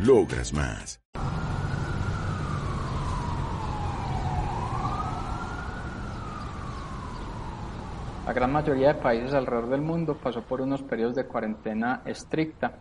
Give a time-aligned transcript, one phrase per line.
[0.00, 1.00] Logras más.
[8.26, 12.78] La gran mayoría de países alrededor del mundo pasó por unos periodos de cuarentena estricta.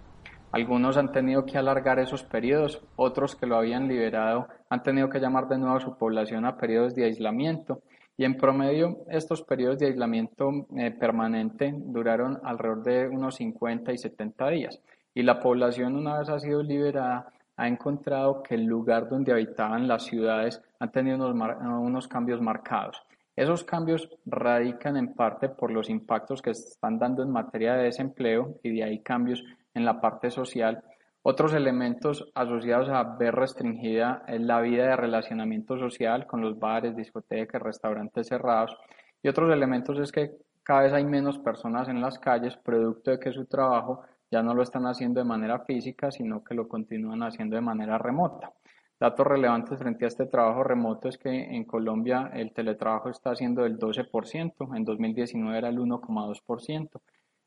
[0.52, 5.20] Algunos han tenido que alargar esos periodos, otros que lo habían liberado han tenido que
[5.20, 7.84] llamar de nuevo a su población a periodos de aislamiento.
[8.17, 13.98] Y en promedio estos periodos de aislamiento eh, permanente duraron alrededor de unos 50 y
[14.00, 14.81] 70 días.
[15.13, 19.88] Y la población una vez ha sido liberada ha encontrado que el lugar donde habitaban
[19.88, 23.02] las ciudades ha tenido unos, cambios marcados.
[23.36, 28.59] Esos cambios radican en parte por los impactos que están dando en materia de desempleo
[28.64, 30.84] y de ahí cambios en la parte social.
[31.23, 37.61] Otros elementos asociados a ver restringida la vida de relacionamiento social con los bares, discotecas,
[37.61, 38.75] restaurantes cerrados.
[39.23, 40.31] Y otros elementos es que
[40.64, 44.03] cada vez hay menos personas en las calles, producto de que su trabajo
[44.34, 48.00] ya no lo están haciendo de manera física, sino que lo continúan haciendo de manera
[48.00, 48.52] remota.
[49.00, 53.62] Datos relevantes frente a este trabajo remoto es que en Colombia el teletrabajo está haciendo
[53.62, 56.90] del 12%, en 2019 era el 1,2%,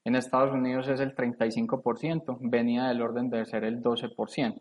[0.05, 4.61] en Estados Unidos es el 35%, venía del orden de ser el 12%.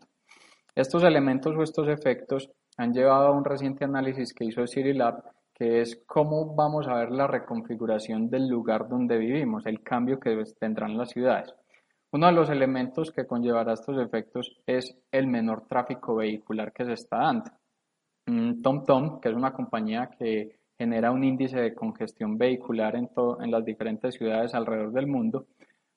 [0.73, 5.21] Estos elementos o estos efectos han llevado a un reciente análisis que hizo Cirilab,
[5.53, 10.35] que es cómo vamos a ver la reconfiguración del lugar donde vivimos, el cambio que
[10.59, 11.53] tendrán las ciudades.
[12.15, 16.93] Uno de los elementos que conllevará estos efectos es el menor tráfico vehicular que se
[16.93, 17.51] está dando.
[18.27, 23.09] Mm, TomTom, que es una compañía que genera un índice de congestión vehicular en,
[23.41, 25.47] en las diferentes ciudades alrededor del mundo,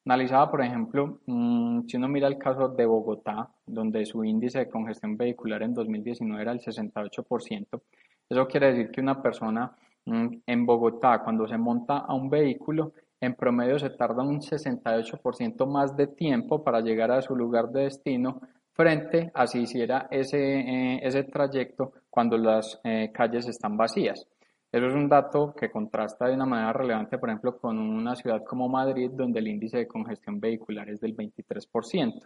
[0.07, 4.69] analizaba, por ejemplo, mm, si uno mira el caso de Bogotá, donde su índice de
[4.69, 7.81] congestión vehicular en 2019 era el 68%,
[8.29, 9.71] eso quiere decir que una persona
[10.07, 15.67] mm, en Bogotá, cuando se monta a un vehículo, en promedio se tarda un 68%
[15.67, 18.41] más de tiempo para llegar a su lugar de destino
[18.73, 24.25] frente a si hiciera ese, eh, ese trayecto cuando las eh, calles están vacías.
[24.71, 28.45] Eso es un dato que contrasta de una manera relevante, por ejemplo, con una ciudad
[28.45, 32.23] como Madrid, donde el índice de congestión vehicular es del 23%.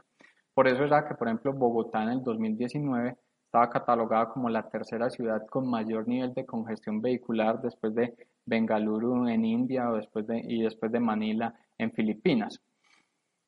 [0.53, 5.09] Por eso era que, por ejemplo, Bogotá en el 2019 estaba catalogada como la tercera
[5.09, 8.15] ciudad con mayor nivel de congestión vehicular después de
[8.45, 12.61] Bengaluru en India o después de, y después de Manila en Filipinas.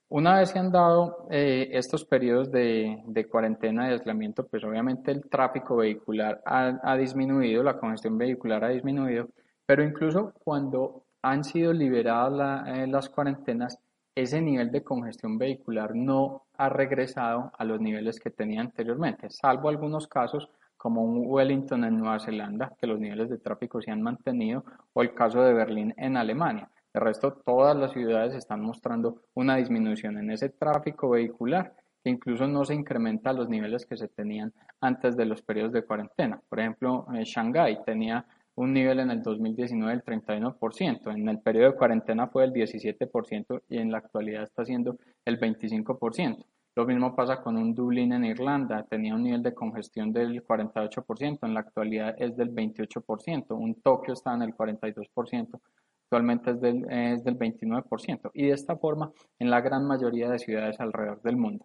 [0.09, 5.11] Una vez se han dado eh, estos periodos de, de, cuarentena y aislamiento, pues obviamente
[5.11, 9.29] el tráfico vehicular ha, ha disminuido, la congestión vehicular ha disminuido,
[9.67, 13.79] pero incluso cuando han sido liberadas eh, las cuarentenas,
[14.15, 19.69] ese nivel de congestión vehicular no ha regresado a los niveles que tenía anteriormente, salvo
[19.69, 20.49] algunos casos
[20.85, 25.01] como un Wellington en Nueva Zelanda, que los niveles de tráfico se han mantenido, o
[25.01, 26.69] el caso de Berlín en Alemania.
[26.93, 32.47] De resto, todas las ciudades están mostrando una disminución en ese tráfico vehicular, que incluso
[32.47, 36.39] no se incrementa a los niveles que se tenían antes de los periodos de cuarentena.
[36.51, 41.71] Por ejemplo, eh, Shanghái tenía un nivel en el 2019 del 31%, en el periodo
[41.71, 46.45] de cuarentena fue del 17% y en la actualidad está siendo el 25%.
[46.77, 51.39] Lo mismo pasa con un Dublín en Irlanda, tenía un nivel de congestión del 48%,
[51.43, 55.61] en la actualidad es del 28%, un Tokio está en el 42%,
[56.05, 60.41] actualmente es del, es del 29%, y de esta forma en la gran mayoría de
[60.41, 61.65] ciudades alrededor del mundo.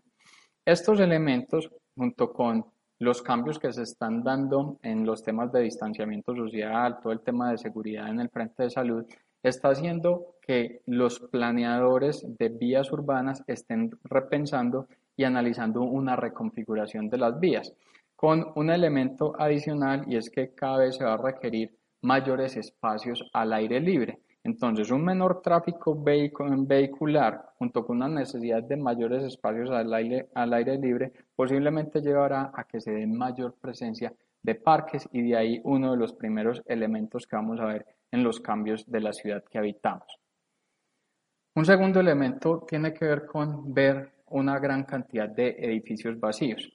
[0.64, 2.66] Estos elementos, junto con
[3.00, 7.50] los cambios que se están dando en los temas de distanciamiento social, todo el tema
[7.50, 9.06] de seguridad en el frente de salud,
[9.42, 14.88] está haciendo que los planeadores de vías urbanas estén repensando
[15.20, 17.74] y analizando una reconfiguración de las vías,
[18.16, 23.30] con un elemento adicional y es que cada vez se va a requerir mayores espacios
[23.34, 24.20] al aire libre.
[24.46, 30.54] Entonces, un menor tráfico vehicular junto con una necesidad de mayores espacios al aire, al
[30.54, 35.62] aire libre posiblemente llevará a que se dé mayor presencia de parques y de ahí
[35.66, 39.44] uno de los primeros elementos que vamos a ver en los cambios de la ciudad
[39.44, 40.18] que habitamos.
[41.56, 46.72] Un segundo elemento tiene que ver con ver una gran cantidad de edificios vacíos.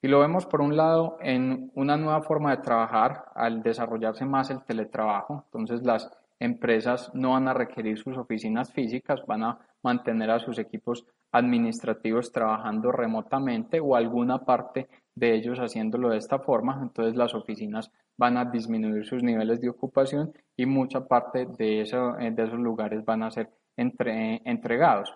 [0.00, 4.50] Y lo vemos por un lado en una nueva forma de trabajar al desarrollarse más
[4.50, 5.44] el teletrabajo.
[5.46, 6.08] Entonces las
[6.38, 12.32] empresas no van a requerir sus oficinas físicas, van a mantener a sus equipos administrativos
[12.32, 18.36] trabajando remotamente o alguna parte de ellos haciéndolo de esta forma, entonces las oficinas van
[18.36, 23.22] a disminuir sus niveles de ocupación y mucha parte de, eso, de esos lugares van
[23.22, 25.12] a ser entre, entregados.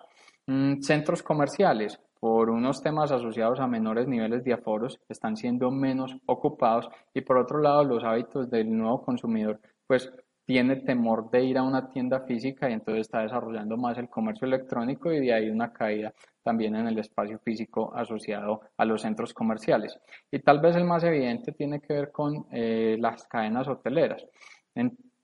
[0.47, 6.17] Mm, centros comerciales, por unos temas asociados a menores niveles de aforos, están siendo menos
[6.27, 10.13] ocupados y por otro lado los hábitos del nuevo consumidor pues
[10.45, 14.47] tiene temor de ir a una tienda física y entonces está desarrollando más el comercio
[14.47, 16.13] electrónico y de ahí una caída
[16.43, 19.99] también en el espacio físico asociado a los centros comerciales.
[20.31, 24.27] Y tal vez el más evidente tiene que ver con eh, las cadenas hoteleras.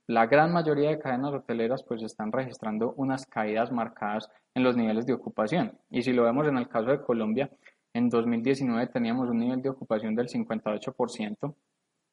[0.08, 5.04] La gran mayoría de cadenas hoteleras pues están registrando unas caídas marcadas en los niveles
[5.04, 5.78] de ocupación.
[5.90, 7.50] Y si lo vemos en el caso de Colombia,
[7.92, 11.54] en 2019 teníamos un nivel de ocupación del 58%.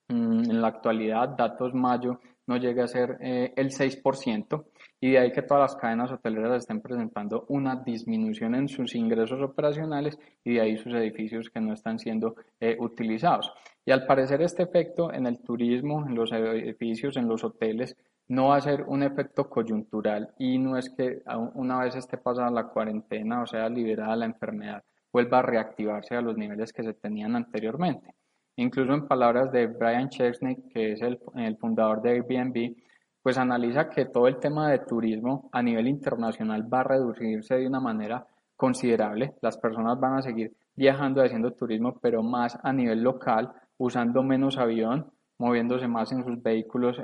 [0.09, 4.65] Mm, en la actualidad, datos mayo no llega a ser eh, el 6%
[4.99, 9.41] y de ahí que todas las cadenas hoteleras estén presentando una disminución en sus ingresos
[9.41, 13.51] operacionales y de ahí sus edificios que no están siendo eh, utilizados.
[13.85, 17.95] Y al parecer este efecto en el turismo, en los edificios, en los hoteles,
[18.27, 21.21] no va a ser un efecto coyuntural y no es que
[21.53, 24.83] una vez esté pasada la cuarentena o sea liberada la enfermedad,
[25.13, 28.15] vuelva a reactivarse a los niveles que se tenían anteriormente.
[28.55, 32.75] Incluso en palabras de Brian Chesney, que es el, el fundador de Airbnb,
[33.21, 37.67] pues analiza que todo el tema de turismo a nivel internacional va a reducirse de
[37.67, 39.35] una manera considerable.
[39.41, 44.57] Las personas van a seguir viajando haciendo turismo, pero más a nivel local, usando menos
[44.57, 46.97] avión, moviéndose más en sus vehículos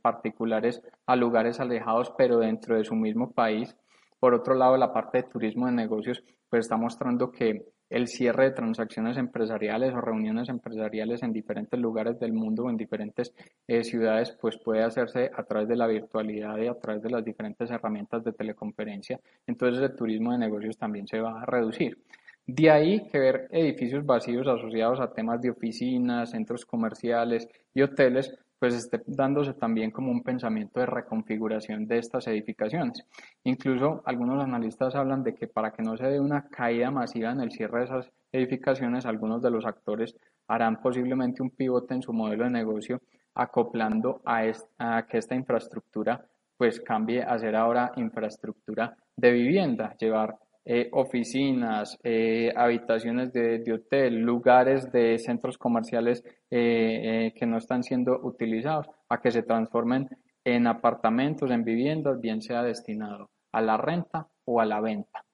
[0.00, 3.76] particulares a lugares alejados, pero dentro de su mismo país.
[4.18, 8.44] Por otro lado, la parte de turismo de negocios pues está mostrando que el cierre
[8.44, 13.34] de transacciones empresariales o reuniones empresariales en diferentes lugares del mundo o en diferentes
[13.68, 17.22] eh, ciudades, pues puede hacerse a través de la virtualidad y a través de las
[17.22, 19.20] diferentes herramientas de teleconferencia.
[19.46, 21.98] Entonces el turismo de negocios también se va a reducir.
[22.46, 28.34] De ahí que ver edificios vacíos asociados a temas de oficinas, centros comerciales y hoteles,
[28.58, 33.04] pues esté dándose también como un pensamiento de reconfiguración de estas edificaciones.
[33.44, 37.40] Incluso algunos analistas hablan de que para que no se dé una caída masiva en
[37.40, 40.16] el cierre de esas edificaciones, algunos de los actores
[40.48, 43.00] harán posiblemente un pivote en su modelo de negocio
[43.34, 44.42] acoplando a,
[44.78, 46.24] a que esta infraestructura
[46.56, 54.20] pues cambie a ser ahora infraestructura de vivienda, llevar eh, oficinas, eh, habitaciones de, hotel,
[54.20, 60.08] lugares de centros comerciales eh, que no están siendo utilizados, a que se transformen
[60.44, 65.24] en apartamentos, en viviendas, bien sea destinado a la renta o a la venta.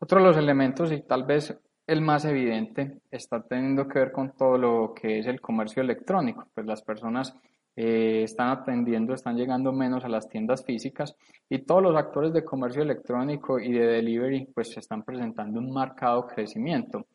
[0.00, 4.32] Otro de los elementos, y tal vez el más evidente, está teniendo que ver con
[4.36, 6.46] todo lo que es el comercio electrónico.
[6.54, 7.34] Pues las personas
[7.82, 11.16] eh, están atendiendo, están llegando menos a las tiendas físicas
[11.48, 16.26] y todos los actores de comercio electrónico y de delivery pues están presentando un marcado
[16.26, 17.06] crecimiento.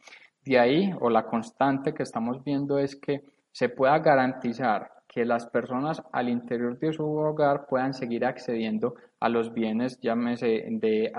[0.44, 3.22] De ahí, o la constante que estamos viendo es que
[3.52, 9.30] se pueda garantizar que las personas al interior de su hogar puedan seguir accediendo a
[9.30, 11.12] los bienes, llámese de,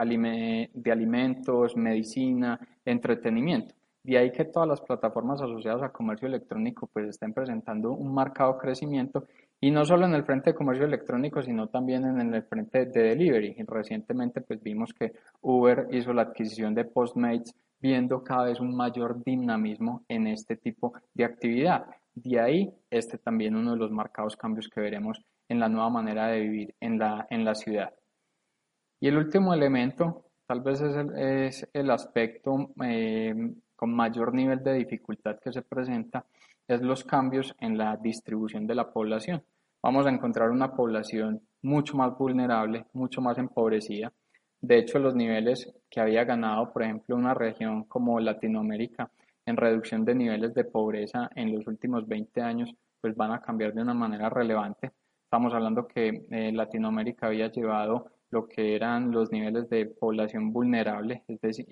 [0.75, 3.77] de alimentos, medicina, entretenimiento.
[4.07, 8.57] De ahí que todas las plataformas asociadas al comercio electrónico pues estén presentando un marcado
[8.57, 9.27] crecimiento
[9.61, 13.03] y no solo en el frente de comercio electrónico, sino también en el frente de
[13.03, 13.57] delivery.
[13.67, 15.11] Recientemente pues vimos que
[15.41, 20.93] Uber hizo la adquisición de Postmates viendo cada vez un mayor dinamismo en este tipo
[21.13, 21.87] de actividad.
[22.15, 26.29] De ahí este también uno de los marcados cambios que veremos en la nueva manera
[26.29, 27.93] de vivir en la, en la ciudad.
[29.01, 33.35] Y el último elemento tal vez es el, es el aspecto eh,
[33.77, 36.25] con mayor nivel de dificultad que se presenta
[36.67, 39.43] es los cambios en la distribución de la población.
[39.83, 44.13] Vamos a encontrar una población mucho más vulnerable, mucho más empobrecida.
[44.61, 49.11] De hecho, los niveles que había ganado, por ejemplo, una región como Latinoamérica
[49.45, 53.75] en reducción de niveles de pobreza en los últimos 20 años, pues van a cambiar
[53.75, 54.91] de una manera relevante.
[55.23, 61.23] Estamos hablando que eh, Latinoamérica había llevado lo que eran los niveles de población vulnerable
[61.29, 61.67] es decir,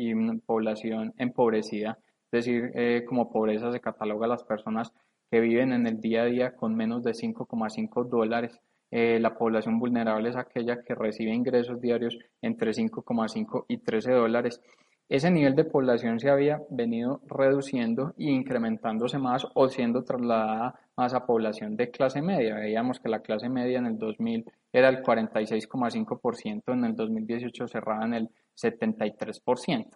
[0.46, 1.98] población empobrecida,
[2.32, 4.92] es decir, eh, como pobreza se cataloga a las personas
[5.30, 8.60] que viven en el día a día con menos de 5,5 dólares.
[8.90, 14.60] Eh, la población vulnerable es aquella que recibe ingresos diarios entre 5,5 y 13 dólares.
[15.08, 21.12] Ese nivel de población se había venido reduciendo e incrementándose más o siendo trasladada más
[21.12, 22.54] a población de clase media.
[22.54, 28.04] Veíamos que la clase media en el 2000 era el 46,5%, en el 2018 cerraba
[28.06, 29.90] en el 73%.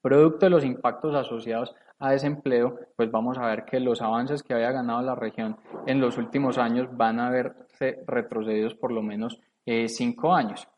[0.00, 4.54] Producto de los impactos asociados a desempleo, pues vamos a ver que los avances que
[4.54, 9.40] había ganado la región en los últimos años van a verse retrocedidos por lo menos
[9.66, 10.68] eh, cinco años.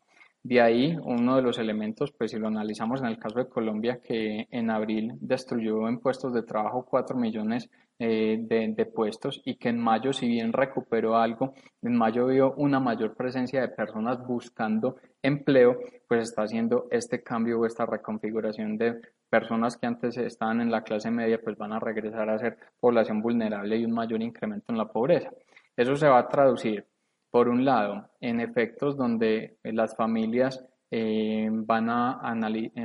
[0.45, 3.99] De ahí, uno de los elementos, pues si lo analizamos en el caso de Colombia,
[4.03, 9.69] que en abril destruyó en puestos de trabajo 4 millones eh, de, puestos y que
[9.69, 14.97] en mayo, si bien recuperó algo, en mayo vio una mayor presencia de personas buscando
[15.23, 20.69] empleo, pues está haciendo este cambio o esta reconfiguración de personas que antes estaban en
[20.69, 24.65] la clase media, pues van a regresar a ser población vulnerable y un mayor incremento
[24.71, 25.31] en la pobreza.
[25.75, 26.85] Eso se va a traducir,
[27.35, 32.21] por un lado, en efectos donde las familias eh, van, a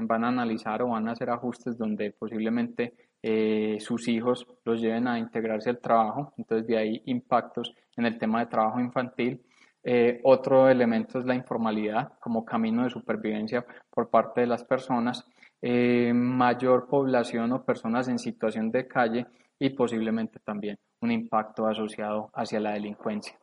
[0.02, 5.06] van a analizar o van a hacer ajustes donde posiblemente eh, sus hijos los lleven
[5.06, 9.40] a integrarse al trabajo, entonces de ahí impactos en el tema de trabajo infantil.
[9.84, 15.24] Eh, otro elemento es la informalidad como camino de supervivencia por parte de las personas,
[15.62, 19.28] eh, mayor población o personas en situación de calle
[19.60, 23.39] y posiblemente también un impacto asociado hacia la delincuencia.